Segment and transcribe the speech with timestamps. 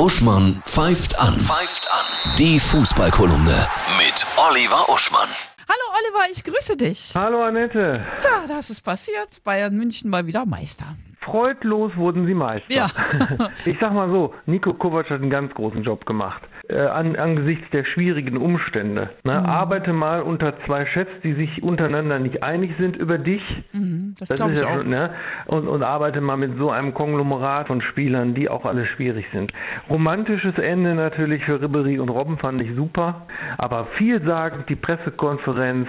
[0.00, 1.38] Uschmann pfeift an.
[1.38, 2.36] Pfeift an.
[2.38, 5.28] Die Fußballkolumne mit Oliver Uschmann.
[5.68, 7.12] Hallo Oliver, ich grüße dich.
[7.14, 8.02] Hallo Annette.
[8.16, 9.44] So, das ist passiert.
[9.44, 10.86] Bayern München mal wieder Meister.
[11.30, 12.74] Freudlos wurden sie Meister.
[12.74, 12.86] Ja.
[13.64, 16.42] ich sag mal so, Nico Kovac hat einen ganz großen Job gemacht.
[16.68, 19.10] Äh, an, angesichts der schwierigen Umstände.
[19.24, 19.40] Ne?
[19.40, 19.46] Mhm.
[19.46, 23.42] Arbeite mal unter zwei Chefs, die sich untereinander nicht einig sind über dich.
[23.72, 24.84] Mhm, das Das glaube ist ich ja auch.
[24.84, 25.10] ne?
[25.46, 29.52] und, und arbeite mal mit so einem Konglomerat von Spielern, die auch alle schwierig sind.
[29.88, 33.22] Romantisches Ende natürlich für Ribery und Robben fand ich super,
[33.58, 35.88] aber vielsagend die Pressekonferenz,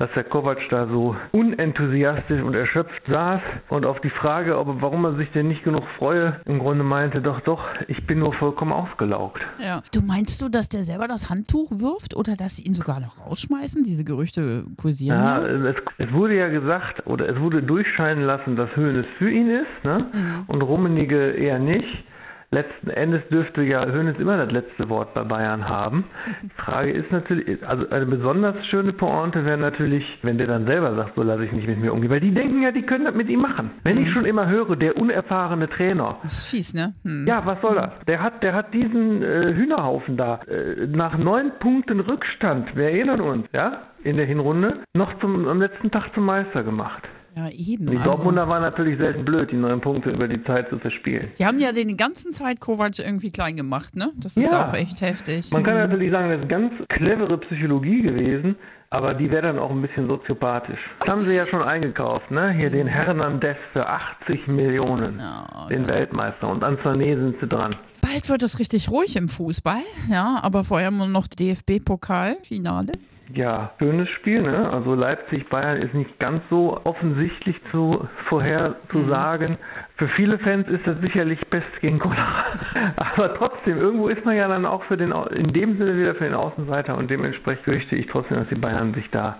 [0.00, 5.04] dass der Kovac da so unenthusiastisch und erschöpft saß und auf die Frage, ob, warum
[5.04, 8.72] er sich denn nicht genug freue, im Grunde meinte, doch, doch, ich bin nur vollkommen
[8.72, 9.42] ausgelaugt.
[9.62, 9.82] Ja.
[9.92, 13.26] Du meinst du, dass der selber das Handtuch wirft oder dass sie ihn sogar noch
[13.26, 13.84] rausschmeißen?
[13.84, 15.68] Diese Gerüchte kursieren Ja, ja.
[15.68, 19.84] es, es wurde ja gesagt oder es wurde durchscheinen lassen, dass Höhnes für ihn ist
[19.84, 20.06] ne?
[20.14, 20.44] Mhm.
[20.46, 22.04] und Rummenigge eher nicht.
[22.52, 26.04] Letzten Endes dürfte ja Höhnes immer das letzte Wort bei Bayern haben.
[26.42, 30.96] Die Frage ist natürlich, also eine besonders schöne Pointe wäre natürlich, wenn der dann selber
[30.96, 32.10] sagt, so lasse ich nicht mit mir umgehen.
[32.10, 33.70] Weil die denken ja, die können das mit ihm machen.
[33.84, 34.02] Wenn Mhm.
[34.02, 36.92] ich schon immer höre, der unerfahrene Trainer, Das ist fies, ne?
[37.04, 37.24] Hm.
[37.28, 37.90] ja, was soll das?
[38.08, 43.20] Der hat, der hat diesen äh, Hühnerhaufen da äh, nach neun Punkten Rückstand, wir erinnern
[43.20, 47.02] uns, ja, in der Hinrunde, noch zum, am letzten Tag zum Meister gemacht.
[47.36, 47.86] Ja, eben.
[47.90, 51.28] Die Also, Dortmunder waren natürlich selten blöd, die neun Punkte über die Zeit zu verspielen.
[51.38, 54.10] die haben ja den ganzen Zeit Kovac irgendwie klein gemacht, ne?
[54.16, 54.68] Das ist Ja.
[54.70, 55.50] auch echt heftig.
[55.52, 55.80] Man kann Mhm.
[55.80, 58.56] natürlich sagen, das ist ganz clevere Psychologie gewesen,
[58.90, 60.80] aber die wäre dann auch ein bisschen soziopathisch.
[60.98, 62.50] Das haben sie ja schon eingekauft, ne?
[62.52, 65.96] Hier den Hernandez für 80 Millionen, Ja, den Gott.
[65.96, 66.48] Weltmeister.
[66.48, 67.76] Und an Sané sind sie dran.
[68.02, 69.78] Bald wird es richtig ruhig im Fußball,
[70.10, 72.92] ja, aber vorher nur noch DFB-Pokal-Finale.
[73.32, 74.70] Ja, schönes Spiel, ne?
[74.72, 79.56] Also Leipzig-Bayern ist nicht ganz so offensichtlich zu vorherzusagen.
[79.96, 82.44] Für viele Fans ist das sicherlich Pest gegen Cholera.
[82.96, 86.24] Aber trotzdem, irgendwo ist man ja dann auch für den in dem Sinne wieder für
[86.24, 89.36] den Außenseiter und dementsprechend fürchte ich trotzdem, dass die Bayern sich da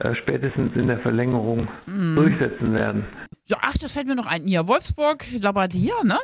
[0.00, 3.04] äh, spätestens in der Verlängerung durchsetzen werden.
[3.46, 4.46] Ja, ach, das fällt mir noch ein.
[4.46, 6.18] Ja, Wolfsburg, Labadia, ne?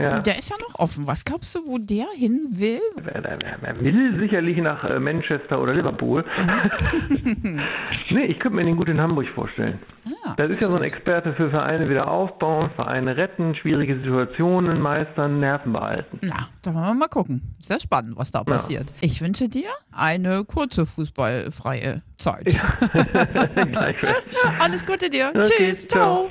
[0.00, 0.18] Ja.
[0.20, 1.06] Der ist ja noch offen.
[1.06, 2.80] Was glaubst du, wo der hin will?
[3.02, 6.24] Wer will sicherlich nach äh, Manchester oder Liverpool.
[8.10, 9.78] nee, ich könnte mir den gut in Hamburg vorstellen.
[10.24, 14.80] Ah, Das ist ja so ein Experte für Vereine wieder aufbauen, Vereine retten, schwierige Situationen
[14.80, 16.18] meistern, Nerven behalten.
[16.22, 17.42] Na, da wollen wir mal gucken.
[17.60, 18.92] Sehr spannend, was da passiert.
[19.00, 22.44] Ich wünsche dir eine kurze fußballfreie Zeit.
[23.54, 24.22] Gleichfalls.
[24.58, 25.30] Alles Gute dir.
[25.34, 25.86] Okay, Tschüss.
[25.86, 26.00] ciao.
[26.00, 26.28] ciao.